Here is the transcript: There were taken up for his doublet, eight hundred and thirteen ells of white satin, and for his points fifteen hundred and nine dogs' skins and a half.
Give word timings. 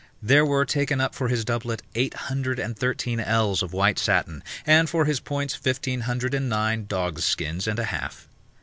There 0.19 0.47
were 0.47 0.65
taken 0.65 0.99
up 0.99 1.13
for 1.13 1.27
his 1.27 1.45
doublet, 1.45 1.83
eight 1.93 2.15
hundred 2.15 2.57
and 2.57 2.75
thirteen 2.75 3.19
ells 3.19 3.61
of 3.61 3.71
white 3.71 3.99
satin, 3.99 4.41
and 4.65 4.89
for 4.89 5.05
his 5.05 5.19
points 5.19 5.53
fifteen 5.53 5.99
hundred 5.99 6.33
and 6.33 6.49
nine 6.49 6.87
dogs' 6.87 7.23
skins 7.23 7.67
and 7.67 7.77
a 7.77 7.83
half. 7.83 8.27